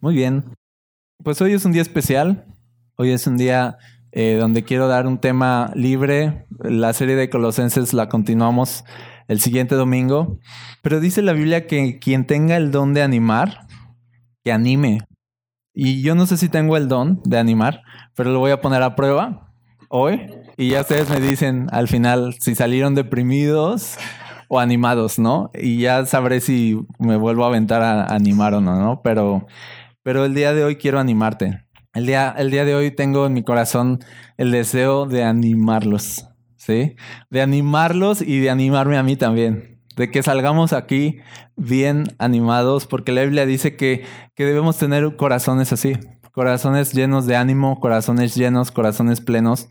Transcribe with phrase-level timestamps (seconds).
[0.00, 0.44] Muy bien.
[1.24, 2.46] Pues hoy es un día especial.
[2.96, 3.78] Hoy es un día
[4.12, 6.46] eh, donde quiero dar un tema libre.
[6.60, 8.84] La serie de Colosenses la continuamos
[9.26, 10.38] el siguiente domingo.
[10.82, 13.66] Pero dice la Biblia que quien tenga el don de animar,
[14.44, 15.00] que anime.
[15.74, 17.82] Y yo no sé si tengo el don de animar,
[18.14, 19.52] pero lo voy a poner a prueba
[19.88, 20.30] hoy.
[20.56, 23.98] Y ya ustedes me dicen al final si salieron deprimidos
[24.46, 25.50] o animados, ¿no?
[25.54, 29.02] Y ya sabré si me vuelvo a aventar a animar o no, ¿no?
[29.02, 29.46] Pero
[30.08, 31.66] pero el día de hoy quiero animarte.
[31.92, 33.98] El día, el día de hoy tengo en mi corazón
[34.38, 36.96] el deseo de animarlos, ¿sí?
[37.28, 39.82] De animarlos y de animarme a mí también.
[39.96, 41.18] De que salgamos aquí
[41.56, 45.92] bien animados, porque la Biblia dice que, que debemos tener corazones así,
[46.32, 49.68] corazones llenos de ánimo, corazones llenos, corazones plenos.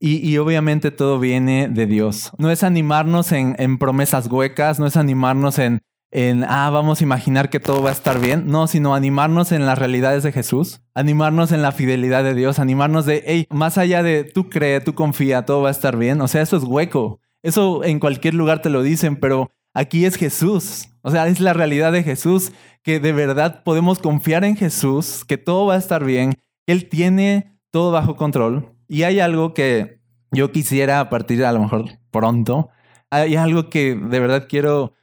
[0.00, 2.32] Y, y, obviamente todo viene de Dios.
[2.38, 5.82] No es animarnos en, en, promesas huecas, no es animarnos en,
[6.16, 8.46] en, ah, vamos a imaginar que todo va a estar bien.
[8.46, 13.04] No, sino animarnos en las realidades de Jesús, animarnos en la fidelidad de Dios, animarnos
[13.04, 16.22] de, hey, más allá de tú cree, tú confía, todo va a estar bien.
[16.22, 17.20] O sea, eso es hueco.
[17.42, 20.88] Eso en cualquier lugar te lo dicen, pero aquí es Jesús.
[21.02, 22.50] O sea, es la realidad de Jesús,
[22.82, 26.32] que de verdad podemos confiar en Jesús, que todo va a estar bien,
[26.66, 28.72] que Él tiene todo bajo control.
[28.88, 30.00] Y hay algo que
[30.32, 32.70] yo quisiera a partir de a lo mejor pronto,
[33.10, 34.95] hay algo que de verdad quiero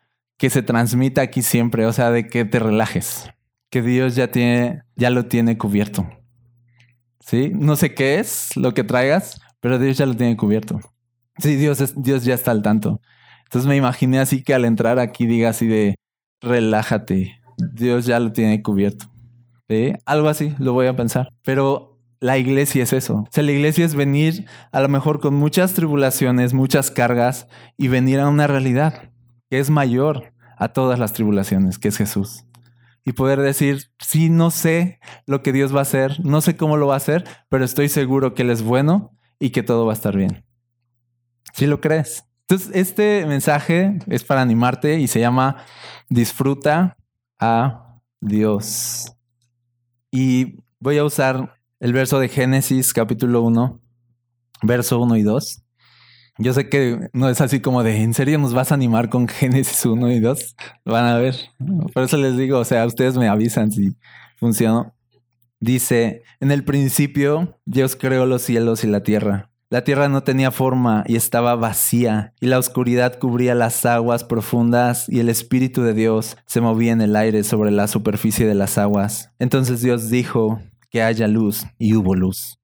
[0.43, 3.29] que se transmita aquí siempre, o sea, de que te relajes,
[3.69, 6.05] que Dios ya tiene, ya lo tiene cubierto.
[7.21, 7.53] ¿Sí?
[7.55, 10.81] No sé qué es lo que traigas, pero Dios ya lo tiene cubierto.
[11.37, 12.99] Sí, Dios, es, Dios ya está al tanto.
[13.45, 15.95] Entonces me imaginé así que al entrar aquí diga así de,
[16.41, 19.05] relájate, Dios ya lo tiene cubierto.
[19.69, 19.93] ¿Sí?
[20.05, 21.29] Algo así, lo voy a pensar.
[21.45, 23.19] Pero la iglesia es eso.
[23.19, 27.47] O sea, la iglesia es venir a lo mejor con muchas tribulaciones, muchas cargas
[27.77, 29.09] y venir a una realidad
[29.49, 32.45] que es mayor a todas las tribulaciones, que es Jesús.
[33.05, 36.77] Y poder decir, sí, no sé lo que Dios va a hacer, no sé cómo
[36.77, 39.91] lo va a hacer, pero estoy seguro que Él es bueno y que todo va
[39.91, 40.45] a estar bien.
[41.53, 42.25] ¿Sí lo crees?
[42.47, 45.57] Entonces, este mensaje es para animarte y se llama
[46.09, 46.97] Disfruta
[47.39, 49.13] a Dios.
[50.11, 53.81] Y voy a usar el verso de Génesis capítulo 1,
[54.61, 55.62] verso 1 y 2.
[56.37, 59.27] Yo sé que no es así como de, ¿en serio nos vas a animar con
[59.27, 60.55] Génesis 1 y 2?
[60.85, 61.35] Lo van a ver.
[61.93, 63.95] Por eso les digo, o sea, ustedes me avisan si
[64.37, 64.95] funcionó.
[65.59, 69.51] Dice, en el principio Dios creó los cielos y la tierra.
[69.69, 75.09] La tierra no tenía forma y estaba vacía, y la oscuridad cubría las aguas profundas,
[75.09, 78.77] y el Espíritu de Dios se movía en el aire sobre la superficie de las
[78.77, 79.31] aguas.
[79.39, 80.61] Entonces Dios dijo,
[80.91, 82.59] que haya luz, y hubo luz.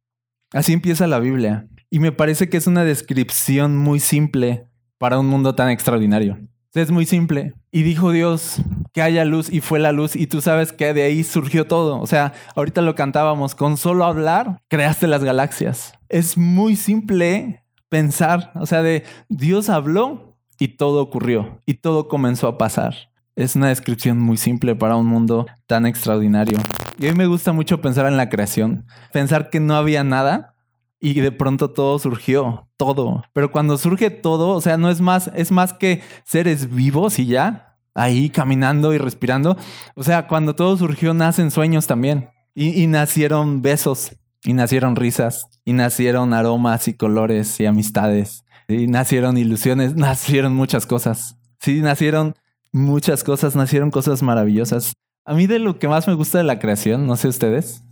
[0.52, 1.68] Así empieza la Biblia.
[1.90, 4.68] Y me parece que es una descripción muy simple
[5.00, 6.38] para un mundo tan extraordinario.
[6.76, 7.56] Es muy simple.
[7.72, 8.62] Y dijo Dios
[8.94, 12.00] que haya luz y fue la luz y tú sabes que de ahí surgió todo.
[12.00, 15.94] O sea, ahorita lo cantábamos, con solo hablar creaste las galaxias.
[16.10, 22.48] Es muy simple pensar, o sea, de Dios habló y todo ocurrió y todo comenzó
[22.48, 22.96] a pasar.
[23.36, 26.60] Es una descripción muy simple para un mundo tan extraordinario.
[27.00, 30.56] Y a mí me gusta mucho pensar en la creación, pensar que no había nada
[31.00, 33.24] y de pronto todo surgió, todo.
[33.34, 37.26] Pero cuando surge todo, o sea, no es más, es más que seres vivos y
[37.26, 39.58] ya, ahí caminando y respirando.
[39.96, 42.30] O sea, cuando todo surgió, nacen sueños también.
[42.54, 48.88] Y, y nacieron besos, y nacieron risas, y nacieron aromas y colores y amistades, y
[48.88, 51.38] nacieron ilusiones, nacieron muchas cosas.
[51.60, 52.36] Sí, nacieron
[52.72, 54.94] muchas cosas, nacieron cosas maravillosas.
[55.26, 57.84] A mí de lo que más me gusta de la creación, no sé ustedes,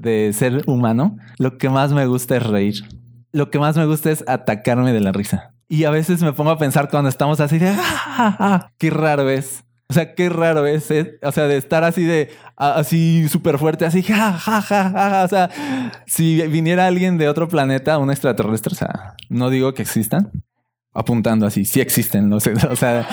[0.00, 2.84] de ser humano, lo que más me gusta es reír.
[3.32, 5.52] Lo que más me gusta es atacarme de la risa.
[5.68, 9.64] Y a veces me pongo a pensar cuando estamos así de, ah, qué raro es.
[9.88, 11.18] O sea, qué raro es, ¿eh?
[11.22, 15.28] o sea, de estar así de, así súper fuerte, así, ja, ja, ja, ja, o
[15.28, 15.48] sea,
[16.06, 20.32] si viniera alguien de otro planeta, un extraterrestre, o sea, no digo que existan,
[20.92, 23.06] apuntando así, sí existen, no sé, o sea,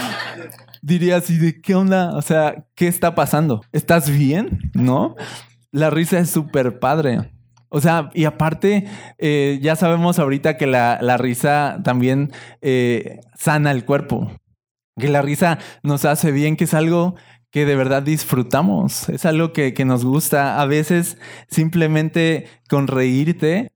[0.82, 2.10] diría así de, ¿qué onda?
[2.16, 3.62] O sea, ¿qué está pasando?
[3.72, 4.72] ¿Estás bien?
[4.74, 5.16] ¿No?
[5.74, 7.32] La risa es súper padre.
[7.70, 8.86] O sea, y aparte,
[9.18, 12.32] eh, ya sabemos ahorita que la, la risa también
[12.62, 14.32] eh, sana el cuerpo.
[14.96, 17.16] Que la risa nos hace bien, que es algo
[17.50, 19.10] que de verdad disfrutamos.
[19.10, 20.62] Es algo que, que nos gusta.
[20.62, 21.18] A veces
[21.50, 23.72] simplemente con reírte,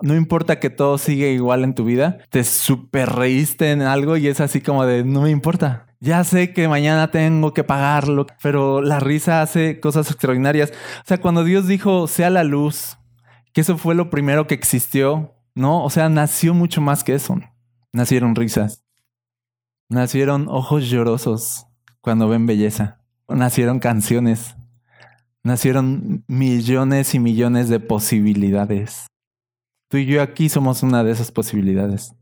[0.00, 4.28] no importa que todo siga igual en tu vida, te super reíste en algo y
[4.28, 5.91] es así como de no me importa.
[6.04, 10.72] Ya sé que mañana tengo que pagarlo, pero la risa hace cosas extraordinarias.
[10.72, 12.98] O sea, cuando Dios dijo, sea la luz,
[13.52, 15.84] que eso fue lo primero que existió, ¿no?
[15.84, 17.38] O sea, nació mucho más que eso.
[17.92, 18.82] Nacieron risas.
[19.88, 21.68] Nacieron ojos llorosos
[22.00, 22.98] cuando ven belleza.
[23.28, 24.56] Nacieron canciones.
[25.44, 29.06] nacieron millones y millones de posibilidades.
[29.88, 32.16] Tú y yo aquí somos una de esas posibilidades.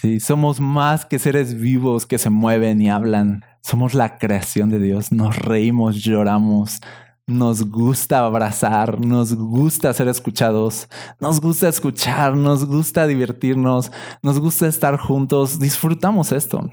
[0.00, 3.44] Sí, somos más que seres vivos que se mueven y hablan.
[3.62, 5.10] Somos la creación de Dios.
[5.10, 6.78] Nos reímos, lloramos.
[7.26, 10.88] Nos gusta abrazar, nos gusta ser escuchados,
[11.20, 13.90] nos gusta escuchar, nos gusta divertirnos,
[14.22, 15.58] nos gusta estar juntos.
[15.58, 16.70] Disfrutamos esto.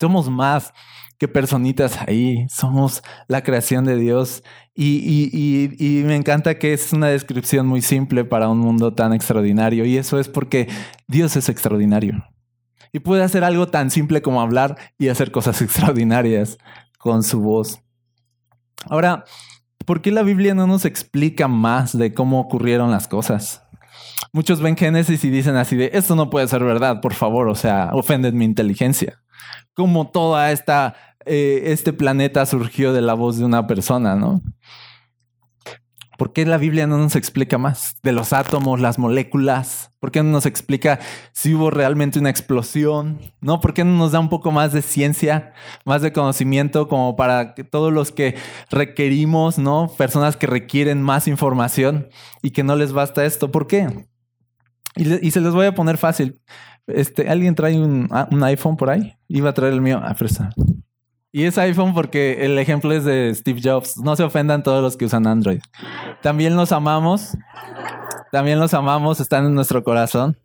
[0.00, 0.72] Somos más
[1.18, 4.42] que personitas ahí, somos la creación de Dios
[4.74, 9.84] y, y, me encanta que es una descripción muy simple para un mundo tan extraordinario
[9.84, 10.66] y eso es porque
[11.06, 12.24] Dios es extraordinario
[12.92, 16.58] y puede hacer algo tan simple como hablar y hacer cosas extraordinarias
[16.98, 17.80] con su voz.
[18.88, 19.24] Ahora,
[19.86, 23.62] ¿por qué la Biblia no nos explica más de cómo ocurrieron las cosas?
[24.32, 27.54] Muchos ven Génesis y dicen así de, esto no puede ser verdad, por favor, o
[27.54, 29.18] sea, ofenden mi inteligencia.
[29.74, 30.94] Como toda esta
[31.26, 34.42] eh, este planeta surgió de la voz de una persona, ¿no?
[36.22, 39.90] ¿Por qué la Biblia no nos explica más de los átomos, las moléculas?
[39.98, 41.00] ¿Por qué no nos explica
[41.32, 43.18] si hubo realmente una explosión?
[43.40, 43.60] ¿No?
[43.60, 45.52] ¿Por qué no nos da un poco más de ciencia,
[45.84, 48.36] más de conocimiento como para todos los que
[48.70, 49.90] requerimos, ¿no?
[49.98, 52.08] Personas que requieren más información
[52.40, 53.50] y que no les basta esto.
[53.50, 54.06] ¿Por qué?
[54.94, 56.40] Y, se les voy a poner fácil.
[56.86, 59.14] Este, ¿Alguien trae un, ah, un iPhone por ahí?
[59.26, 60.00] Iba a traer el mío.
[60.00, 60.50] Ah, presta.
[61.34, 63.96] Y es iPhone porque el ejemplo es de Steve Jobs.
[63.96, 65.60] No se ofendan todos los que usan Android.
[66.20, 67.38] También los amamos.
[68.30, 69.18] También los amamos.
[69.18, 70.38] Están en nuestro corazón.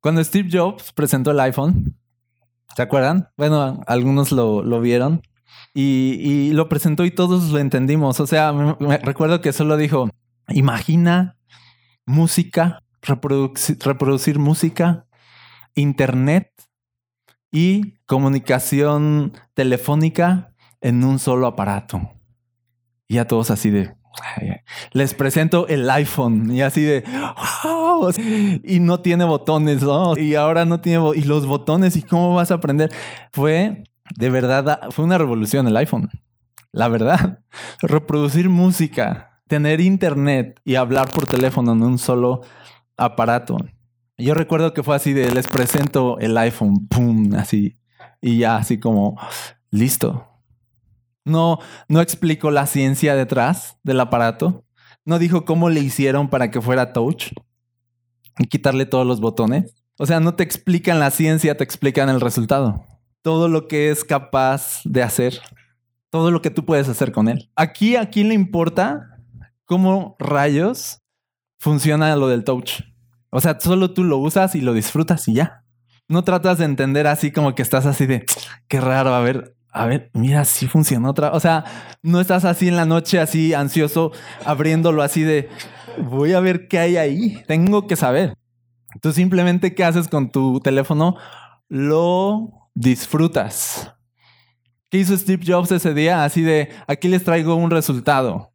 [0.00, 1.98] Cuando Steve Jobs presentó el iPhone,
[2.76, 3.28] ¿se acuerdan?
[3.36, 5.22] Bueno, algunos lo, vieron.
[5.74, 8.20] Y, lo presentó y todos lo entendimos.
[8.20, 10.08] O sea, me, recuerdo que solo dijo,
[10.50, 11.36] imagina
[12.06, 15.06] música, reproducir música,
[15.74, 16.52] internet
[17.50, 22.12] y comunicación telefónica en un solo aparato.
[23.08, 23.94] Y a todos así de,
[24.92, 27.04] les presento el iPhone y así de,
[28.64, 29.82] y no tiene botones.
[30.16, 32.90] Y ahora no tiene, y los botones, ¿y cómo vas a aprender?
[33.32, 33.84] Fue,
[34.16, 36.10] de verdad, fue una revolución el iPhone.
[36.72, 37.40] La verdad,
[37.80, 42.42] reproducir música, tener internet y hablar por teléfono en un solo
[42.96, 43.56] aparato.
[44.20, 47.78] Yo recuerdo que fue así de les presento el iPhone, pum, así.
[48.20, 49.16] Y ya así como,
[49.70, 50.26] listo.
[51.24, 54.64] No, no explicó la ciencia detrás del aparato.
[55.04, 57.32] No dijo cómo le hicieron para que fuera touch
[58.38, 59.76] y quitarle todos los botones.
[59.98, 62.84] O sea, no te explican la ciencia, te explican el resultado.
[63.22, 65.40] Todo lo que es capaz de hacer.
[66.10, 67.50] Todo lo que tú puedes hacer con él.
[67.54, 69.20] Aquí, ¿a quién le importa
[69.64, 71.02] cómo rayos
[71.58, 72.80] funciona lo del touch?
[73.30, 75.64] O sea, solo tú lo usas y lo disfrutas y ya.
[76.08, 78.24] No tratas de entender así como que estás así de
[78.66, 81.32] qué raro, a ver, a ver, mira, si funciona otra.
[81.32, 81.64] O sea,
[82.02, 84.12] no estás así en la noche así ansioso
[84.44, 85.48] abriéndolo así de
[86.02, 87.42] voy a ver qué hay ahí.
[87.46, 88.34] Tengo que saber.
[89.02, 91.16] Tú simplemente qué haces con tu teléfono,
[91.68, 93.94] lo disfrutas.
[94.90, 96.24] ¿Qué hizo Steve Jobs ese día?
[96.24, 98.54] Así de aquí les traigo un resultado.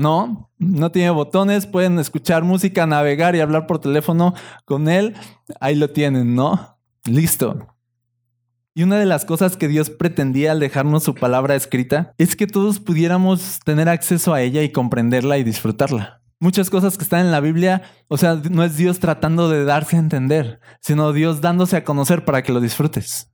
[0.00, 4.32] No, no tiene botones, pueden escuchar música, navegar y hablar por teléfono
[4.64, 5.14] con él.
[5.60, 6.78] Ahí lo tienen, ¿no?
[7.04, 7.76] Listo.
[8.74, 12.46] Y una de las cosas que Dios pretendía al dejarnos su palabra escrita es que
[12.46, 16.22] todos pudiéramos tener acceso a ella y comprenderla y disfrutarla.
[16.38, 19.96] Muchas cosas que están en la Biblia, o sea, no es Dios tratando de darse
[19.96, 23.30] a entender, sino Dios dándose a conocer para que lo disfrutes.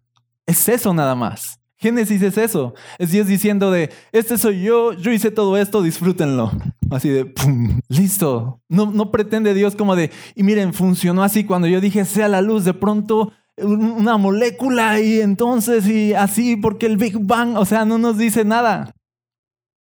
[0.46, 1.60] Es eso nada más.
[1.78, 2.74] Génesis es eso.
[2.98, 6.50] Es Dios diciendo de, este soy yo, yo hice todo esto, disfrútenlo.
[6.90, 7.80] Así de, ¡pum!
[7.88, 8.60] Listo.
[8.68, 12.40] No, no pretende Dios como de, y miren, funcionó así cuando yo dije, sea la
[12.40, 17.86] luz, de pronto una molécula y entonces y así porque el Big Bang, o sea,
[17.86, 18.94] no nos dice nada.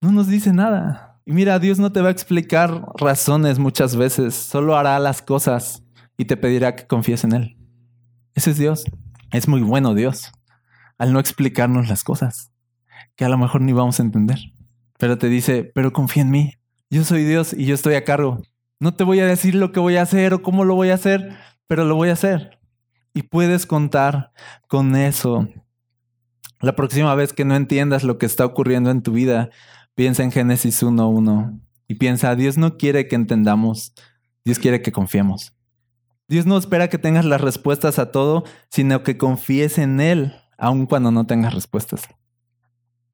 [0.00, 1.20] No nos dice nada.
[1.24, 5.84] Y mira, Dios no te va a explicar razones muchas veces, solo hará las cosas
[6.16, 7.56] y te pedirá que confíes en Él.
[8.34, 8.84] Ese es Dios.
[9.32, 10.32] Es muy bueno Dios
[11.00, 12.52] al no explicarnos las cosas,
[13.16, 14.38] que a lo mejor ni vamos a entender.
[14.98, 16.54] Pero te dice, pero confía en mí.
[16.90, 18.42] Yo soy Dios y yo estoy a cargo.
[18.80, 20.94] No te voy a decir lo que voy a hacer o cómo lo voy a
[20.94, 22.58] hacer, pero lo voy a hacer.
[23.14, 24.30] Y puedes contar
[24.68, 25.48] con eso.
[26.60, 29.48] La próxima vez que no entiendas lo que está ocurriendo en tu vida,
[29.94, 33.94] piensa en Génesis 1.1 y piensa, Dios no quiere que entendamos,
[34.44, 35.56] Dios quiere que confiemos.
[36.28, 40.86] Dios no espera que tengas las respuestas a todo, sino que confíes en Él aun
[40.86, 42.02] cuando no tengas respuestas.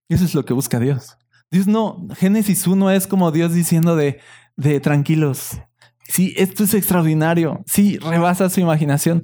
[0.09, 1.17] Eso es lo que busca Dios.
[1.51, 4.21] Dios no, Génesis 1 es como Dios diciendo de,
[4.57, 5.59] de tranquilos.
[6.09, 7.63] Sí, esto es extraordinario.
[7.67, 9.23] Sí, rebasa su imaginación.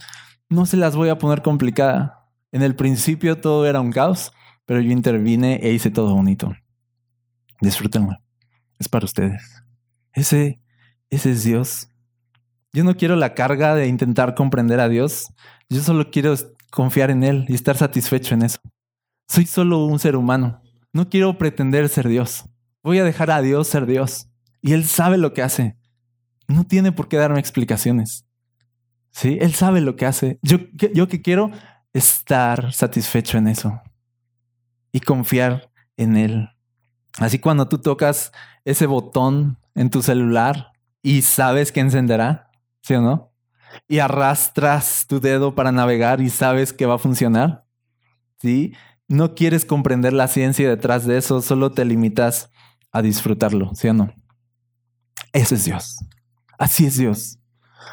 [0.49, 2.29] No se las voy a poner complicada.
[2.53, 4.33] En el principio todo era un caos,
[4.67, 6.53] pero yo intervine e hice todo bonito.
[7.61, 8.19] Disfrútenlo.
[8.79, 9.63] es para ustedes.
[10.13, 10.61] Ese,
[11.11, 11.89] ese es Dios.
[12.73, 15.33] Yo no quiero la carga de intentar comprender a Dios.
[15.69, 16.35] Yo solo quiero
[16.73, 18.59] confiar en Él y estar satisfecho en eso.
[19.29, 20.61] Soy solo un ser humano.
[20.93, 22.47] No quiero pretender ser Dios.
[22.83, 24.29] Voy a dejar a Dios ser Dios.
[24.63, 25.77] Y Él sabe lo que hace.
[26.49, 28.27] No tiene por qué darme explicaciones.
[29.11, 29.39] ¿Sí?
[29.41, 30.39] Él sabe lo que hace.
[30.43, 31.51] Yo, yo que quiero
[31.93, 33.81] estar satisfecho en eso
[34.93, 36.49] y confiar en Él.
[37.19, 38.33] Así cuando tú tocas
[38.65, 42.51] ese botón en tu celular y sabes que encenderá,
[42.81, 43.32] ¿sí o no?
[43.89, 47.67] Y arrastras tu dedo para navegar y sabes que va a funcionar,
[48.39, 48.75] ¿sí?
[49.09, 52.51] No quieres comprender la ciencia detrás de eso, solo te limitas
[52.93, 54.13] a disfrutarlo, ¿sí o no?
[55.33, 55.97] Eso es Dios.
[56.59, 57.39] Así es Dios.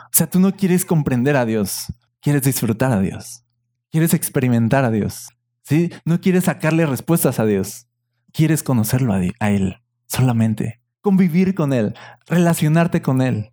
[0.05, 1.86] O sea, tú no quieres comprender a Dios,
[2.21, 3.43] quieres disfrutar a Dios.
[3.91, 5.29] Quieres experimentar a Dios.
[5.63, 5.91] ¿sí?
[6.05, 7.88] No quieres sacarle respuestas a Dios.
[8.31, 10.81] Quieres conocerlo a, a Él solamente.
[11.01, 11.95] Convivir con Él,
[12.27, 13.50] relacionarte con Él,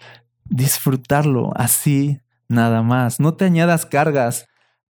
[0.49, 3.21] disfrutarlo así nada más.
[3.21, 4.47] No te añadas cargas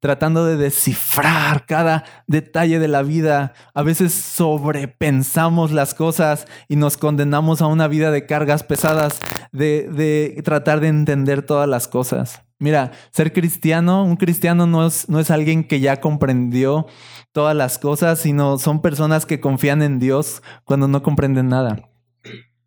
[0.04, 3.54] tratando de descifrar cada detalle de la vida.
[3.73, 9.18] A veces sobrepensamos las cosas y nos condenamos a una vida de cargas pesadas,
[9.50, 12.42] de, de tratar de entender todas las cosas.
[12.58, 16.87] Mira, ser cristiano, un cristiano no es, no es alguien que ya comprendió
[17.32, 21.88] todas las cosas, sino son personas que confían en Dios cuando no comprenden nada.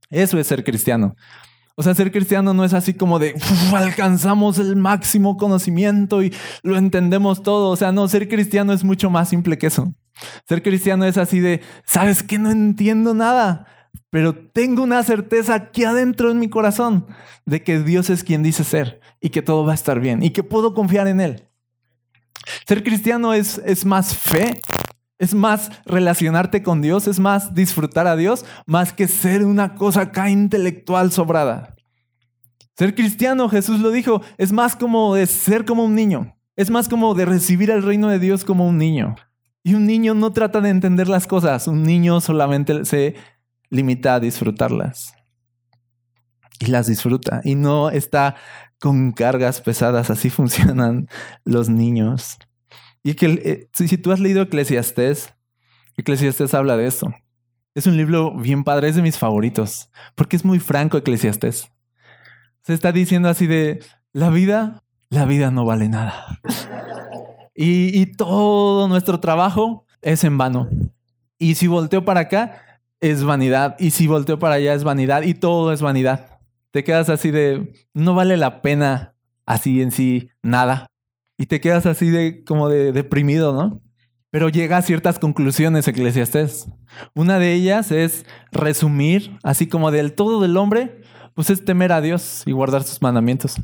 [0.10, 1.16] Eso es ser cristiano.
[1.80, 3.36] O sea, ser cristiano no es así como de
[3.76, 7.70] alcanzamos el máximo conocimiento y lo entendemos todo.
[7.70, 9.94] O sea, no, ser cristiano es mucho más simple que eso.
[10.50, 13.68] Ser cristiano es así de, ¿sabes que no entiendo nada?
[14.10, 17.06] Pero tengo una certeza aquí adentro en mi corazón
[17.46, 20.32] de que Dios es quien dice ser y que todo va a estar bien y
[20.32, 21.44] que puedo confiar en Él.
[22.68, 24.60] Ser cristiano es, es más fe,
[25.20, 30.02] es más relacionarte con Dios, es más disfrutar a Dios, más que ser una cosa
[30.02, 31.76] acá intelectual sobrada.
[32.78, 36.36] Ser cristiano, Jesús lo dijo, es más como de ser como un niño.
[36.56, 39.16] Es más como de recibir el reino de Dios como un niño.
[39.64, 43.16] Y un niño no trata de entender las cosas, un niño solamente se
[43.70, 45.14] limita a disfrutarlas.
[46.60, 47.42] Y las disfruta.
[47.44, 48.36] Y no está
[48.80, 50.10] con cargas pesadas.
[50.10, 51.08] Así funcionan
[51.44, 52.38] los niños.
[53.08, 55.34] Y que eh, si tú has leído Eclesiastés,
[55.96, 57.14] Eclesiastés habla de eso.
[57.74, 61.72] Es un libro bien padre, es de mis favoritos, porque es muy franco Eclesiastés.
[62.64, 63.80] Se está diciendo así de,
[64.12, 66.42] la vida, la vida no vale nada.
[67.60, 70.70] Y, y todo nuestro trabajo es en vano.
[71.40, 73.78] Y si volteo para acá, es vanidad.
[73.80, 75.24] Y si volteo para allá, es vanidad.
[75.24, 76.40] Y todo es vanidad.
[76.70, 79.16] Te quedas así de, no vale la pena
[79.48, 80.88] así en sí nada.
[81.38, 83.82] Y te quedas así de como de deprimido, ¿no?
[84.30, 86.68] Pero llega a ciertas conclusiones Eclesiastés.
[87.16, 91.02] Una de ellas es resumir, así como del todo del hombre,
[91.34, 93.56] pues es temer a Dios y guardar sus mandamientos.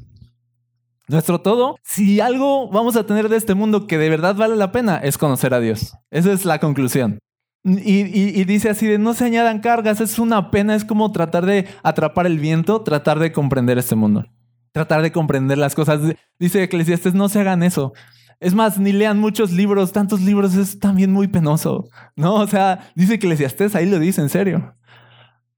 [1.07, 4.71] Nuestro todo, si algo vamos a tener de este mundo que de verdad vale la
[4.71, 5.95] pena, es conocer a Dios.
[6.11, 7.19] Esa es la conclusión.
[7.65, 11.67] Y, dice así de no se añadan cargas, es una pena, es como tratar de
[11.81, 14.25] atrapar el viento, tratar de comprender este mundo,
[14.73, 16.01] tratar de comprender las cosas.
[16.37, 17.93] Dice Eclesiastes, no se hagan eso.
[18.41, 21.87] Es más, ni lean muchos libros, tantos libros es también muy penoso,
[22.17, 22.35] ¿no?
[22.35, 24.75] O sea, dice Eclesiastes, ahí lo dice en serio.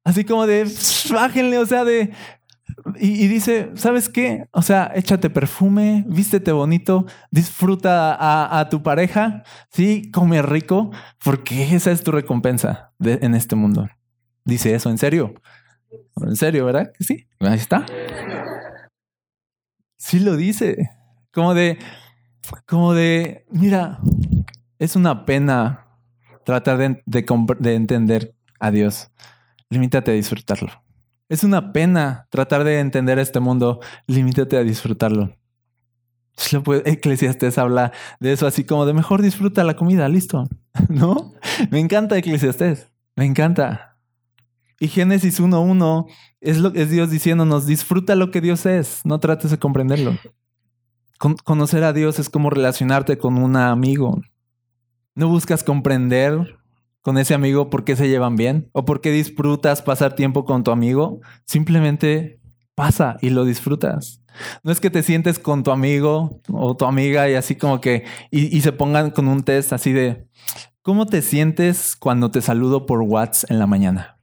[0.03, 0.69] Así como de,
[1.11, 2.13] bájenle, o sea, de,
[2.99, 4.47] y, dice, ¿sabes qué?
[4.51, 10.91] O sea, échate perfume, vístete bonito, disfruta a, tu pareja, sí, come rico,
[11.23, 13.87] porque esa es tu recompensa en este mundo.
[14.43, 15.33] Dice eso, ¿en serio?
[16.21, 16.91] ¿En serio, verdad?
[16.99, 17.85] Sí, ahí está.
[19.97, 20.89] Sí lo dice.
[21.31, 21.79] Como de,
[22.65, 23.99] como de, mira,
[24.79, 25.87] es una pena
[26.43, 29.11] tratar de, de entender a Dios.
[29.69, 30.71] Limítate a disfrutarlo.
[31.27, 33.79] Es una pena tratar de entender este mundo.
[34.07, 35.35] Limítate a disfrutarlo.
[36.85, 40.47] Eclesiastes habla de eso así como de mejor disfruta la comida, listo.
[40.89, 41.33] ¿No?
[41.71, 42.91] Me encanta Eclesiastes.
[43.15, 43.94] Me encanta.
[44.79, 46.05] Y Génesis 1.1
[46.41, 50.17] es, lo, es Dios diciéndonos, disfruta lo que Dios es, no trates de comprenderlo.
[51.43, 54.21] conocer a Dios es como relacionarte con un amigo.
[55.15, 56.57] No buscas comprender
[57.01, 61.21] con ese amigo porque se llevan bien o porque disfrutas pasar tiempo con tu amigo.
[61.45, 62.39] Simplemente
[62.75, 64.21] pasa y lo disfrutas.
[64.63, 68.03] No es que te sientes con tu amigo o tu amiga y así como que
[68.31, 70.27] y, se pongan con un test así de
[70.81, 74.14] ¿cómo te sientes cuando te saludo por WhatsApp en la mañana?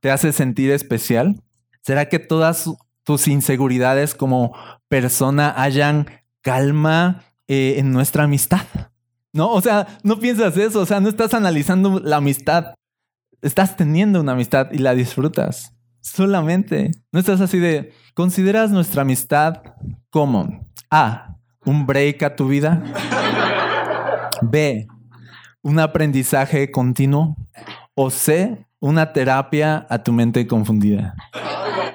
[0.00, 1.42] ¿Te hace sentir especial?
[1.82, 2.70] ¿Será que todas
[3.04, 4.54] tus inseguridades como
[4.88, 6.06] persona hayan
[6.42, 8.66] calma eh, en nuestra amistad?
[9.32, 9.50] ¿no?
[9.52, 12.74] O sea, no piensas eso, o sea, no estás analizando la amistad,
[13.42, 15.72] estás teniendo una amistad y la disfrutas.
[16.00, 16.90] Solamente.
[17.12, 19.62] No estás así de, ¿consideras nuestra amistad
[20.10, 22.82] como A, un break a tu vida?
[24.42, 24.86] B,
[25.62, 27.36] un aprendizaje continuo?
[27.94, 31.14] ¿O C, una terapia a tu mente confundida?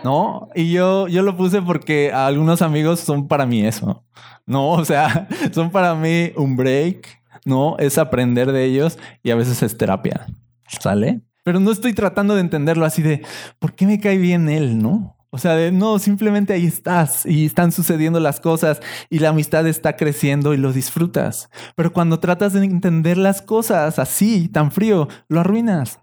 [0.03, 0.49] ¿No?
[0.55, 4.03] Y yo, yo lo puse porque algunos amigos son para mí eso.
[4.45, 7.77] No, o sea, son para mí un break, ¿no?
[7.77, 10.25] Es aprender de ellos y a veces es terapia.
[10.67, 11.21] ¿Sale?
[11.43, 13.21] Pero no estoy tratando de entenderlo así de,
[13.59, 15.17] ¿por qué me cae bien él, no?
[15.29, 19.65] O sea, de, no, simplemente ahí estás y están sucediendo las cosas y la amistad
[19.65, 21.49] está creciendo y lo disfrutas.
[21.75, 26.02] Pero cuando tratas de entender las cosas así, tan frío, lo arruinas.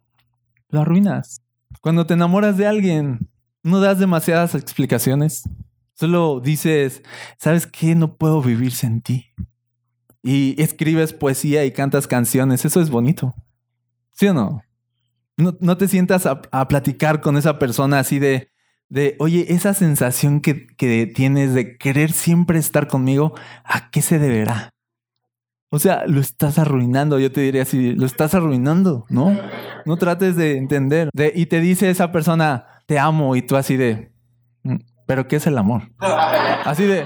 [0.70, 1.42] Lo arruinas.
[1.80, 3.28] Cuando te enamoras de alguien,
[3.62, 5.42] no das demasiadas explicaciones.
[5.94, 7.02] Solo dices,
[7.38, 7.94] ¿sabes qué?
[7.94, 9.26] No puedo vivir sin ti.
[10.22, 12.64] Y escribes poesía y cantas canciones.
[12.64, 13.34] Eso es bonito.
[14.12, 14.62] ¿Sí o no?
[15.36, 18.50] No, te sientas a, platicar con esa persona así de,
[18.90, 23.34] de oye, esa sensación que, que tienes de querer siempre estar conmigo,
[23.64, 24.74] ¿a qué se deberá?
[25.72, 29.38] O sea, lo estás arruinando, yo te diría así, lo estás arruinando, ¿no?
[29.86, 31.10] No trates de entender.
[31.14, 34.10] De, y te dice esa persona, te amo, y tú así de,
[34.64, 35.82] mm, pero ¿qué es el amor?
[36.64, 37.04] Así de,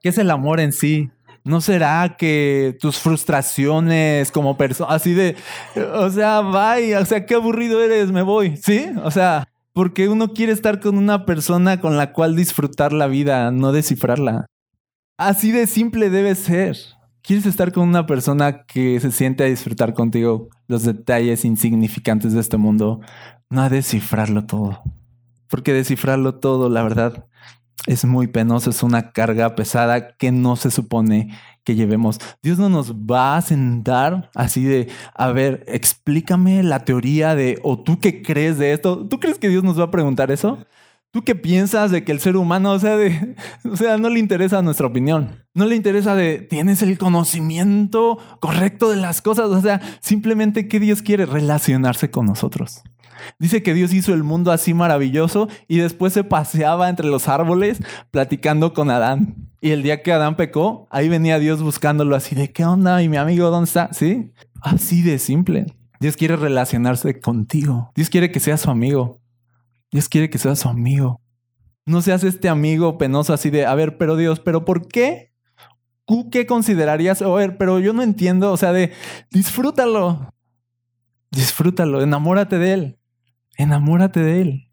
[0.00, 1.10] ¿qué es el amor en sí?
[1.42, 5.34] ¿No será que tus frustraciones como persona, así de,
[5.94, 8.90] o sea, vaya, o sea, qué aburrido eres, me voy, ¿sí?
[9.02, 13.50] O sea, porque uno quiere estar con una persona con la cual disfrutar la vida,
[13.50, 14.46] no descifrarla.
[15.16, 16.76] Así de simple debe ser.
[17.22, 22.40] ¿Quieres estar con una persona que se siente a disfrutar contigo los detalles insignificantes de
[22.40, 23.00] este mundo?
[23.48, 24.82] No a descifrarlo todo.
[25.48, 27.26] Porque descifrarlo todo, la verdad,
[27.86, 31.30] es muy penoso, es una carga pesada que no se supone
[31.62, 32.18] que llevemos.
[32.42, 37.78] Dios no nos va a sentar así de, a ver, explícame la teoría de, o
[37.78, 39.06] tú qué crees de esto.
[39.06, 40.58] ¿Tú crees que Dios nos va a preguntar eso?
[41.14, 43.36] ¿Tú qué piensas de que el ser humano, o sea, de,
[44.00, 45.44] no le interesa nuestra opinión?
[45.54, 49.46] No le interesa de, ¿tienes el conocimiento correcto de las cosas?
[49.50, 52.82] O sea, simplemente que Dios quiere relacionarse con nosotros.
[53.38, 57.80] Dice que Dios hizo el mundo así maravilloso y después se paseaba entre los árboles
[58.10, 59.36] platicando con Adán.
[59.60, 63.00] Y el día que Adán pecó, ahí venía Dios buscándolo así de, ¿qué onda?
[63.04, 63.88] ¿Y mi amigo dónde está?
[63.92, 64.32] ¿Sí?
[64.60, 65.66] Así de simple.
[66.00, 67.92] Dios quiere relacionarse contigo.
[67.94, 69.20] Dios quiere que seas su amigo.
[69.94, 71.22] Dios quiere que seas su amigo.
[71.86, 75.32] No seas este amigo penoso así de, a ver, pero Dios, ¿pero por qué?
[76.04, 77.22] ¿Tú qué considerarías?
[77.22, 78.50] A ver, pero yo no entiendo.
[78.50, 78.92] O sea, de,
[79.30, 80.34] disfrútalo.
[81.30, 82.98] Disfrútalo, enamórate de él.
[83.56, 84.70] Enamórate de Él.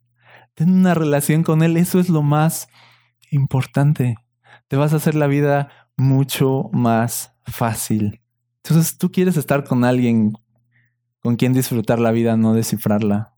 [0.56, 1.78] Ten una relación con Él.
[1.78, 2.68] Eso es lo más
[3.30, 4.16] importante.
[4.68, 8.22] Te vas a hacer la vida mucho más fácil.
[8.64, 10.34] Entonces tú quieres estar con alguien
[11.20, 13.36] con quien disfrutar la vida, no descifrarla.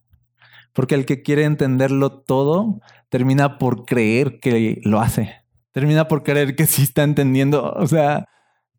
[0.74, 5.36] Porque el que quiere entenderlo todo termina por creer que lo hace.
[5.72, 7.72] Termina por creer que sí está entendiendo.
[7.74, 8.28] O sea,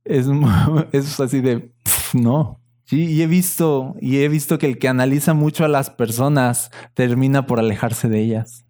[0.04, 0.26] es,
[0.92, 1.72] es así de,
[2.12, 5.88] no, Sí, y he visto, y he visto que el que analiza mucho a las
[5.88, 8.66] personas termina por alejarse de ellas.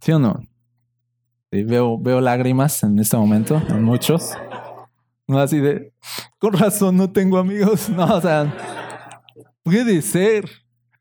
[0.00, 0.42] ¿Sí o no?
[1.50, 4.32] veo, veo lágrimas en este momento, en muchos.
[5.26, 5.92] No así de,
[6.38, 7.88] con razón no tengo amigos.
[7.96, 8.54] No, o sea,
[9.62, 10.44] puede ser.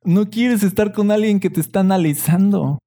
[0.04, 2.80] No quieres estar con alguien que te está analizando.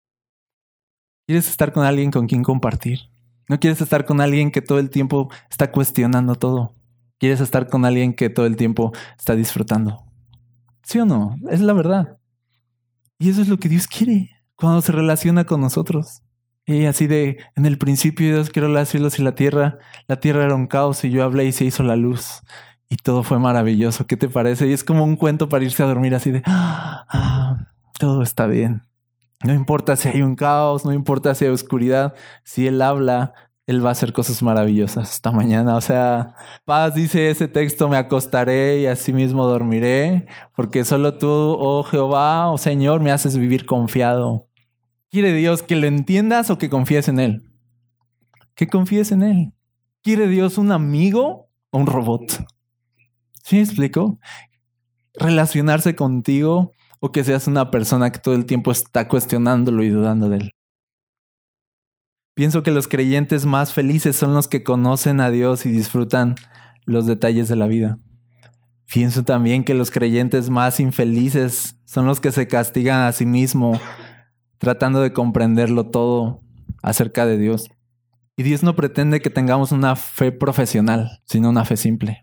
[1.27, 3.01] Quieres estar con alguien con quien compartir.
[3.49, 6.75] No quieres estar con alguien que todo el tiempo está cuestionando todo.
[7.19, 10.05] Quieres estar con alguien que todo el tiempo está disfrutando.
[10.83, 11.37] ¿Sí o no?
[11.51, 12.19] Es la verdad.
[13.19, 16.23] Y eso es lo que Dios quiere cuando se relaciona con nosotros.
[16.65, 19.79] Y así de, en el principio Dios creó los cielos y la tierra.
[20.09, 22.43] La tierra era un caos y yo hablé y se hizo la luz.
[22.93, 24.07] Y todo fue maravilloso.
[24.07, 24.67] ¿Qué te parece?
[24.69, 27.57] Y es como un cuento para irse a dormir así de, ah,
[27.99, 28.83] todo está bien.
[29.43, 32.13] No importa si hay un caos, no importa si hay oscuridad.
[32.45, 33.33] Si Él habla,
[33.67, 35.77] él va a hacer cosas maravillosas esta mañana.
[35.77, 36.35] O sea,
[36.67, 42.51] paz dice ese texto, me acostaré y así mismo dormiré, porque solo tú, oh Jehová,
[42.51, 44.49] oh Señor, me haces vivir confiado.
[45.11, 47.43] ¿Quiere Dios que lo entiendas o que confíes en Él?
[48.55, 49.53] Que confíes en Él.
[50.03, 52.45] ¿Quiere Dios un amigo o un robot?
[53.43, 54.19] ¿Sí explico?
[55.15, 60.29] Relacionarse contigo o que seas una persona que todo el tiempo está cuestionándolo y dudando
[60.29, 60.53] de Él.
[62.35, 66.37] Pienso que los creyentes más felices son los que conocen a Dios y disfrutan
[66.87, 67.99] los detalles de la vida.
[68.87, 73.81] Pienso también que los creyentes más infelices son los que se castigan a sí mismos
[74.63, 76.41] tratando de comprenderlo todo
[76.83, 77.69] acerca de Dios.
[78.37, 82.23] Y Dios no pretende que tengamos una fe profesional, sino una fe simple.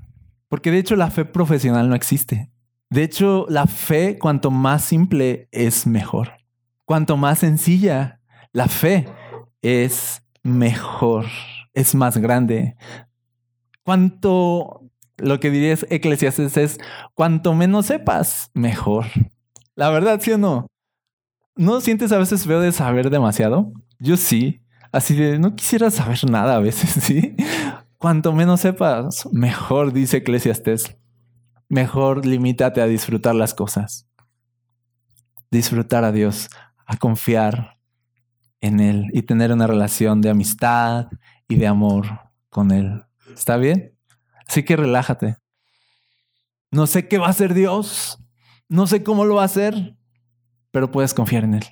[0.49, 2.51] Porque de hecho la fe profesional no existe.
[2.89, 6.31] De hecho, la fe, cuanto más simple, es mejor.
[6.85, 8.19] Cuanto más sencilla,
[8.51, 9.07] la fe
[9.61, 11.25] es mejor,
[11.75, 12.75] es más grande.
[13.83, 16.79] Cuanto, lo que diría Eclesiastes es,
[17.13, 19.05] cuanto menos sepas, mejor.
[19.75, 20.65] La verdad, ¿sí o no?
[21.55, 23.71] ¿No sientes a veces feo de saber demasiado?
[23.99, 24.61] Yo sí.
[24.91, 27.35] Así de, no quisiera saber nada a veces, ¿sí?
[27.99, 30.95] Cuanto menos sepas, mejor, dice Eclesiastes.
[31.67, 34.07] Mejor limítate a disfrutar las cosas.
[35.51, 36.49] Disfrutar a Dios,
[36.85, 37.77] a confiar
[38.61, 41.09] en Él y tener una relación de amistad
[41.49, 42.05] y de amor
[42.49, 43.03] con Él.
[43.33, 43.97] ¿Está bien?
[44.47, 45.35] Así que relájate.
[46.71, 48.17] No sé qué va a hacer Dios.
[48.69, 49.97] No sé cómo lo va a hacer,
[50.71, 51.65] pero puedes confiar en Él.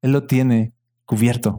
[0.00, 0.74] Él lo tiene
[1.06, 1.56] cubierto.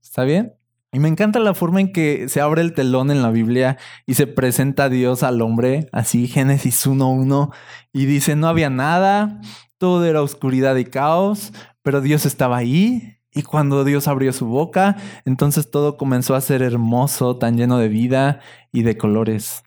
[0.00, 0.54] ¿Está bien?
[0.94, 4.14] Y me encanta la forma en que se abre el telón en la Biblia y
[4.14, 7.52] se presenta a Dios al hombre, así Génesis 1.1,
[7.92, 9.40] y dice, no había nada,
[9.76, 11.52] todo era oscuridad y caos,
[11.82, 13.18] pero Dios estaba ahí.
[13.32, 17.88] Y cuando Dios abrió su boca, entonces todo comenzó a ser hermoso, tan lleno de
[17.88, 18.38] vida
[18.70, 19.64] y de colores.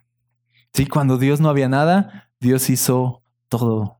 [0.73, 3.99] Sí, cuando Dios no había nada, Dios hizo todo.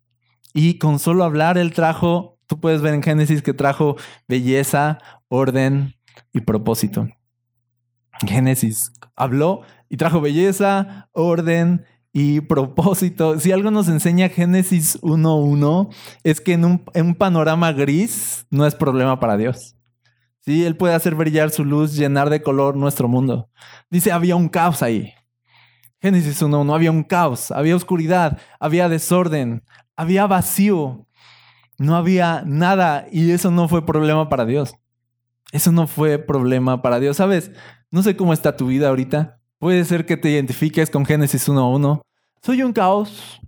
[0.54, 3.98] Y con solo hablar, Él trajo, tú puedes ver en Génesis que trajo
[4.30, 5.96] belleza, orden
[6.32, 7.10] y propósito.
[8.26, 13.40] Génesis habló y trajo belleza, orden y propósito.
[13.40, 19.20] Si algo nos enseña Génesis 1.1 es que en un, panorama gris no es problema
[19.20, 19.76] para Dios.
[20.40, 23.50] Sí, Él puede hacer brillar su luz, llenar de color nuestro mundo.
[23.90, 25.14] Dice, había un caos ahí.
[26.00, 29.64] Génesis 1.1, había un caos, había oscuridad, había desorden,
[29.96, 31.08] había vacío,
[31.78, 34.76] no había nada y eso no fue problema para Dios.
[35.52, 37.18] Eso no fue problema para Dios.
[37.18, 37.52] ¿Sabes?
[37.90, 39.40] No sé cómo está tu vida ahorita.
[39.60, 42.02] Puede ser que te identifiques con Génesis 1.1.
[42.42, 43.40] Soy un caos.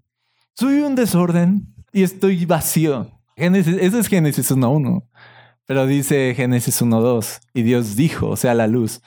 [0.55, 3.11] Soy un desorden y estoy vacío.
[3.35, 5.03] Génesis, eso es Génesis 1.1.
[5.65, 9.01] Pero dice Génesis 1.2 y Dios dijo, o sea, la luz.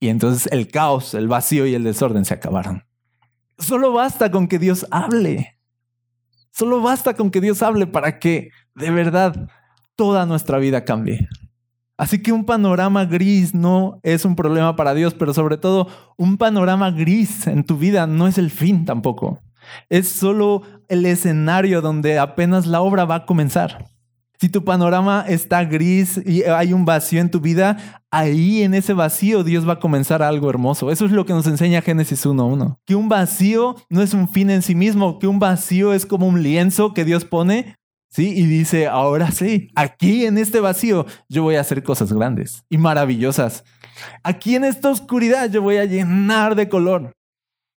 [0.00, 2.84] Y entonces el caos, el vacío y el desorden se acabaron.
[3.58, 5.58] Solo basta con que Dios hable.
[6.52, 9.48] Solo basta con que Dios hable para que de verdad
[9.96, 11.28] toda nuestra vida cambie.
[11.96, 16.36] Así que un panorama gris no es un problema para Dios, pero sobre todo un
[16.36, 19.40] panorama gris en tu vida no es el fin tampoco.
[19.88, 23.86] Es solo el escenario donde apenas la obra va a comenzar.
[24.40, 28.92] Si tu panorama está gris y hay un vacío en tu vida, ahí en ese
[28.92, 30.90] vacío Dios va a comenzar algo hermoso.
[30.90, 32.76] Eso es lo que nos enseña Génesis 1.1.
[32.84, 36.26] Que un vacío no es un fin en sí mismo, que un vacío es como
[36.26, 37.76] un lienzo que Dios pone
[38.14, 38.28] ¿Sí?
[38.28, 42.78] Y dice, ahora sí, aquí en este vacío yo voy a hacer cosas grandes y
[42.78, 43.64] maravillosas.
[44.22, 47.12] Aquí en esta oscuridad yo voy a llenar de color.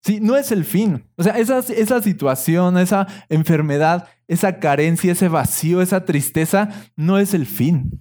[0.04, 1.06] Sí, no es el fin.
[1.16, 6.68] O sea, esa, esa situación, esa enfermedad, esa carencia, ese vacío, esa tristeza,
[6.98, 7.98] no es el fin.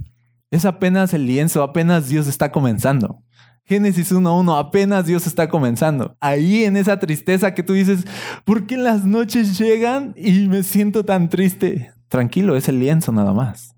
[0.51, 3.23] Es apenas el lienzo, apenas Dios está comenzando.
[3.63, 6.17] Génesis 1.1, apenas Dios está comenzando.
[6.19, 8.05] Ahí en esa tristeza que tú dices,
[8.45, 11.94] ¿por qué las noches llegan y me siento tan triste?
[12.15, 13.75] Tranquilo, es el lienzo nada más.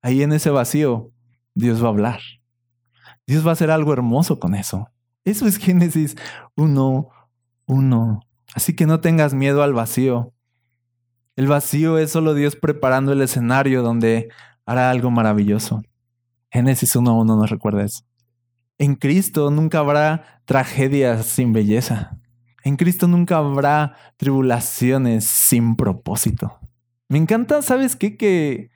[0.00, 1.12] Ahí en ese vacío,
[1.54, 2.18] Dios va a hablar.
[3.24, 4.88] Dios va a hacer algo hermoso con eso.
[5.24, 6.16] Eso es Génesis
[6.56, 7.08] 1,
[7.66, 8.20] 1.
[8.56, 10.32] Así que no tengas miedo al vacío.
[11.36, 14.30] El vacío es solo Dios preparando el escenario donde
[14.66, 15.82] hará algo maravilloso.
[16.50, 18.02] Génesis 1.1 nos recuerda eso.
[18.78, 22.18] En Cristo nunca habrá tragedias sin belleza.
[22.64, 26.58] En Cristo nunca habrá tribulaciones sin propósito.
[27.12, 28.16] Me encanta, ¿sabes qué?
[28.16, 28.70] Que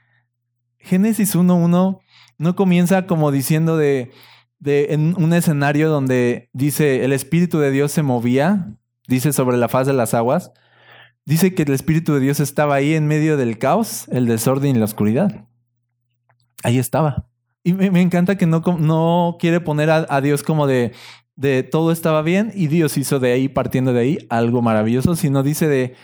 [0.78, 2.00] Génesis 1.1
[2.36, 4.10] no comienza como diciendo de,
[4.58, 8.76] de en un escenario donde dice el Espíritu de Dios se movía,
[9.08, 10.52] dice sobre la faz de las aguas.
[11.24, 14.78] Dice que el Espíritu de Dios estaba ahí en medio del caos, el desorden y
[14.78, 15.46] la oscuridad.
[16.62, 17.30] Ahí estaba.
[17.64, 20.92] Y me, encanta que no, no quiere poner a, a, Dios como de,
[21.36, 25.42] de todo estaba bien y Dios hizo de ahí, partiendo de ahí, algo maravilloso, sino
[25.42, 25.94] dice de,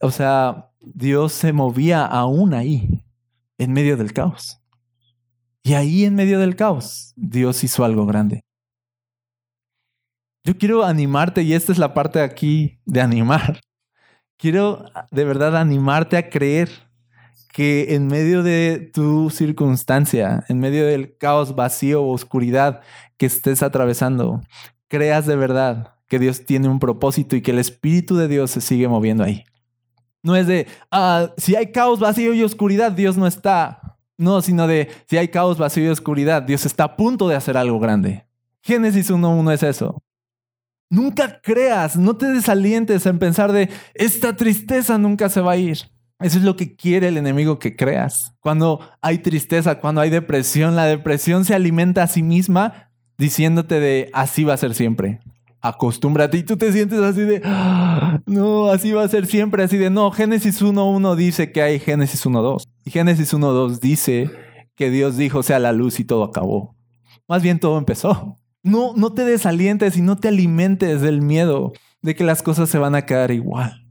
[0.00, 3.04] o sea, Dios se movía aún ahí,
[3.58, 4.60] en medio del caos.
[5.62, 8.44] Y ahí en medio del caos, Dios hizo algo grande.
[10.42, 13.60] Yo quiero animarte, y esta es la parte aquí de animar.
[14.38, 16.70] Quiero de verdad animarte a creer
[17.52, 22.80] que en medio de tu circunstancia, en medio del caos, vacío o oscuridad
[23.18, 24.40] que estés atravesando,
[24.88, 28.62] creas de verdad que Dios tiene un propósito y que el Espíritu de Dios se
[28.62, 29.44] sigue moviendo ahí.
[30.22, 33.98] No es de, ah, si hay caos, vacío y oscuridad, Dios no está.
[34.18, 37.56] No, sino de, si hay caos, vacío y oscuridad, Dios está a punto de hacer
[37.56, 38.26] algo grande.
[38.62, 40.02] Génesis 1.1 es eso.
[40.90, 45.78] Nunca creas, no te desalientes en pensar de, esta tristeza nunca se va a ir.
[46.18, 48.34] Eso es lo que quiere el enemigo que creas.
[48.40, 54.10] Cuando hay tristeza, cuando hay depresión, la depresión se alimenta a sí misma diciéndote de
[54.12, 55.20] así va a ser siempre.
[55.62, 59.76] Acostúmbrate y tú te sientes así de "Ah, no, así va a ser siempre, así
[59.76, 60.10] de no.
[60.10, 64.30] Génesis 1.1 dice que hay Génesis 1.2 y Génesis 1.2 dice
[64.74, 66.74] que Dios dijo sea la luz y todo acabó.
[67.28, 68.36] Más bien todo empezó.
[68.62, 72.78] No, no te desalientes y no te alimentes del miedo de que las cosas se
[72.78, 73.86] van a quedar igual.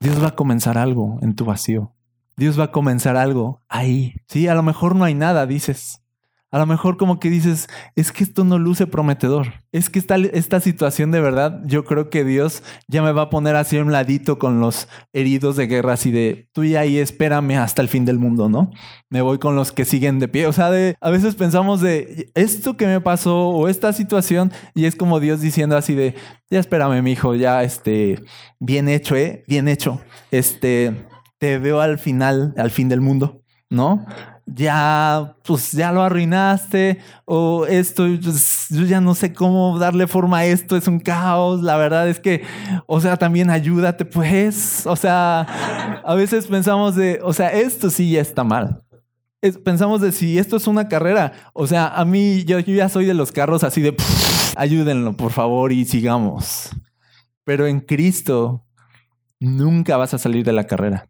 [0.00, 1.92] Dios va a comenzar algo en tu vacío.
[2.36, 4.14] Dios va a comenzar algo ahí.
[4.28, 6.02] Sí, a lo mejor no hay nada, dices.
[6.54, 9.54] A lo mejor como que dices, es que esto no luce prometedor.
[9.72, 13.56] Es que esta, situación de verdad, yo creo que Dios ya me va a poner
[13.56, 17.58] así a un ladito con los heridos de guerra, así de, tú ya ahí espérame
[17.58, 18.70] hasta el fin del mundo, ¿no?
[19.10, 20.46] Me voy con los que siguen de pie.
[20.46, 24.84] O sea, de, a veces pensamos de, esto que me pasó o esta situación, y
[24.84, 26.14] es como Dios diciendo así de,
[26.50, 28.22] ya espérame, mi hijo, ya, este,
[28.60, 29.42] bien hecho, ¿eh?
[29.48, 30.00] Bien hecho.
[30.30, 34.06] Este, te veo al final, al fin del mundo, ¿no?
[34.46, 40.38] Ya, pues ya lo arruinaste, o esto, pues, yo ya no sé cómo darle forma
[40.38, 42.42] a esto, es un caos, la verdad es que,
[42.86, 45.40] o sea, también ayúdate pues, o sea,
[46.04, 48.82] a veces pensamos de, o sea, esto sí ya está mal.
[49.62, 53.04] Pensamos de si esto es una carrera, o sea, a mí yo, yo ya soy
[53.04, 53.94] de los carros así de,
[54.56, 56.70] ayúdenlo por favor y sigamos.
[57.44, 58.64] Pero en Cristo
[59.40, 61.08] nunca vas a salir de la carrera.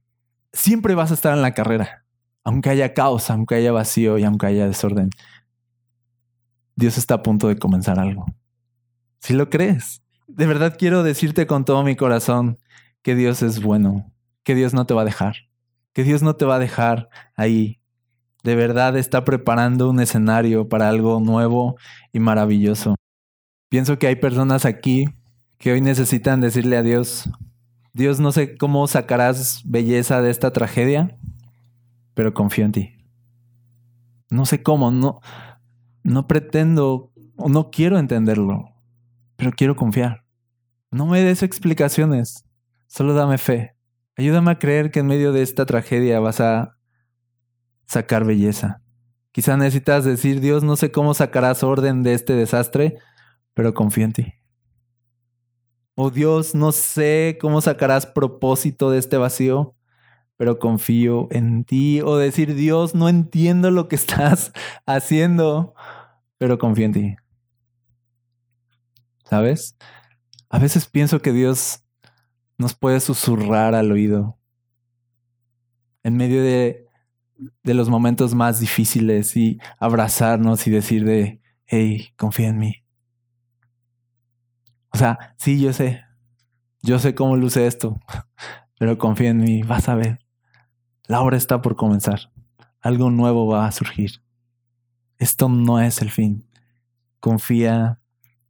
[0.52, 2.03] Siempre vas a estar en la carrera
[2.44, 5.10] aunque haya caos, aunque haya vacío y aunque haya desorden,
[6.76, 8.26] Dios está a punto de comenzar algo.
[9.20, 12.58] Si lo crees, de verdad quiero decirte con todo mi corazón
[13.02, 15.36] que Dios es bueno, que Dios no te va a dejar,
[15.92, 17.80] que Dios no te va a dejar ahí.
[18.42, 21.76] De verdad está preparando un escenario para algo nuevo
[22.12, 22.96] y maravilloso.
[23.70, 25.06] Pienso que hay personas aquí
[25.58, 27.30] que hoy necesitan decirle a Dios,
[27.94, 31.16] Dios no sé cómo sacarás belleza de esta tragedia,
[32.14, 32.90] pero confío en ti.
[34.30, 35.20] No sé cómo, no,
[36.02, 38.64] no pretendo no quiero entenderlo,
[39.36, 40.24] pero quiero confiar.
[40.90, 42.44] No me des explicaciones,
[42.86, 43.76] solo dame fe.
[44.16, 46.76] Ayúdame a creer que en medio de esta tragedia vas a
[47.86, 48.80] sacar belleza.
[49.32, 52.98] Quizá necesitas decir, Dios, no sé cómo sacarás orden de este desastre,
[53.52, 54.34] pero confío en ti.
[55.96, 59.74] O Dios, no sé cómo sacarás propósito de este vacío,
[60.36, 62.00] pero confío en ti.
[62.00, 64.52] O decir, Dios, no entiendo lo que estás
[64.86, 65.74] haciendo,
[66.38, 67.16] pero confío en ti.
[69.24, 69.76] ¿Sabes?
[70.48, 71.84] A veces pienso que Dios
[72.58, 74.38] nos puede susurrar al oído
[76.04, 76.86] en medio de,
[77.62, 82.84] de los momentos más difíciles y abrazarnos y decir de, hey, confía en mí.
[84.92, 86.02] O sea, sí, yo sé,
[86.82, 87.98] yo sé cómo luce esto,
[88.78, 90.23] pero confía en mí, vas a ver.
[91.06, 92.30] La hora está por comenzar.
[92.80, 94.22] Algo nuevo va a surgir.
[95.18, 96.46] Esto no es el fin.
[97.20, 98.00] Confía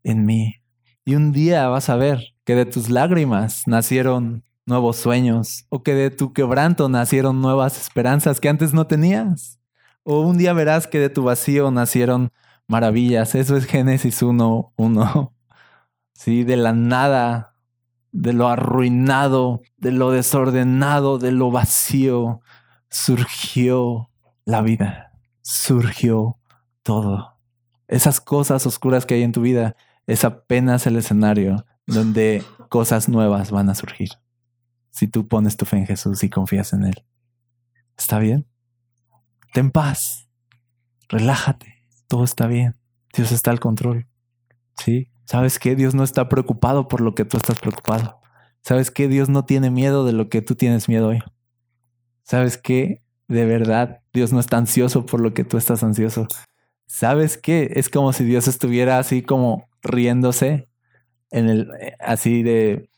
[0.04, 0.62] en mí.
[1.04, 5.94] Y un día vas a ver que de tus lágrimas nacieron nuevos sueños o que
[5.94, 9.58] de tu quebranto nacieron nuevas esperanzas que antes no tenías.
[10.04, 12.30] O un día verás que de tu vacío nacieron
[12.68, 13.34] maravillas.
[13.34, 15.30] Eso es Génesis 1.1.
[16.16, 17.54] Sí, de la nada
[18.14, 22.40] de lo arruinado, de lo desordenado, de lo vacío,
[22.94, 24.08] surgió
[24.44, 26.38] la vida, surgió
[26.84, 27.36] todo.
[27.88, 29.74] Esas cosas oscuras que hay en tu vida
[30.06, 34.10] es apenas el escenario donde cosas nuevas van a surgir.
[34.90, 37.04] Si tú pones tu fe en Jesús y confías en Él.
[37.98, 38.46] ¿Está bien?
[39.52, 40.28] Ten paz.
[41.08, 41.74] Relájate.
[42.06, 42.76] Todo está bien.
[43.12, 44.06] Dios está al control.
[44.78, 45.10] ¿Sí?
[45.24, 45.74] ¿Sabes qué?
[45.74, 48.20] Dios no está preocupado por lo que tú estás preocupado.
[48.62, 49.08] ¿Sabes qué?
[49.08, 51.22] Dios no tiene miedo de lo que tú tienes miedo hoy.
[52.24, 53.02] ¿Sabes qué?
[53.28, 56.26] De verdad, Dios no está ansioso por lo que tú estás ansioso.
[56.86, 57.70] ¿Sabes qué?
[57.76, 60.68] Es como si Dios estuviera así como riéndose
[61.30, 62.88] en el así de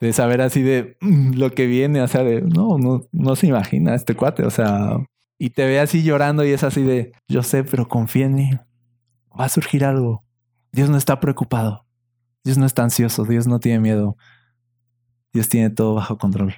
[0.00, 3.46] de saber así de mm, lo que viene, o sea, de no, no, no se
[3.46, 4.96] imagina este cuate, o sea,
[5.38, 8.50] y te ve así llorando y es así de yo sé, pero confía en mí.
[9.38, 10.24] Va a surgir algo.
[10.72, 11.86] Dios no está preocupado.
[12.44, 13.24] Dios no está ansioso.
[13.24, 14.16] Dios no tiene miedo.
[15.32, 16.54] Dios tiene todo bajo control.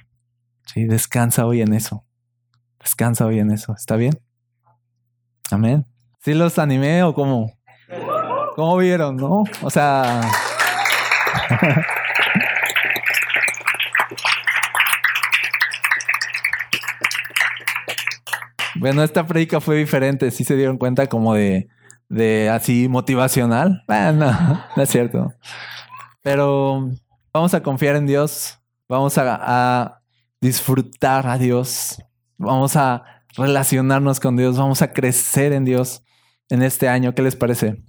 [0.65, 2.05] Sí, descansa hoy en eso.
[2.83, 3.73] Descansa hoy en eso.
[3.75, 4.19] ¿Está bien?
[5.49, 5.87] Amén.
[6.19, 7.51] ¿Sí los animé o cómo?
[8.55, 9.43] ¿Cómo vieron, no?
[9.61, 10.21] O sea...
[18.75, 20.29] bueno, esta predica fue diferente.
[20.29, 21.67] Sí se dieron cuenta como de
[22.13, 23.83] de así motivacional.
[23.87, 25.33] Bueno, no es cierto.
[26.21, 26.91] Pero
[27.33, 28.59] vamos a confiar en Dios.
[28.87, 29.99] Vamos a,
[30.39, 32.03] disfrutar a Dios,
[32.37, 33.03] vamos a
[33.35, 36.03] relacionarnos con Dios, vamos a crecer en Dios
[36.49, 37.13] en este año.
[37.13, 37.83] ¿Qué les parece?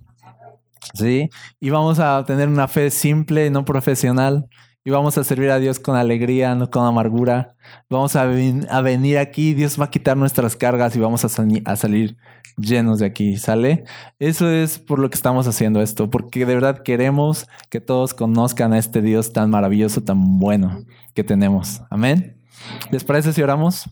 [0.92, 1.30] Sí,
[1.60, 4.46] y vamos a tener una fe simple, no profesional,
[4.84, 7.56] y vamos a servir a Dios con alegría, no con amargura.
[7.88, 11.28] Vamos a, venir aquí, Dios va a quitar nuestras cargas y vamos a,
[11.64, 12.18] a, salir
[12.58, 13.84] llenos de aquí, ¿sale?
[14.18, 18.74] Eso es por lo que estamos haciendo esto, porque de verdad queremos que todos conozcan
[18.74, 21.80] a este Dios tan maravilloso, tan bueno que tenemos.
[21.88, 22.42] Amén.
[22.90, 23.88] ¿Les parece si oramos?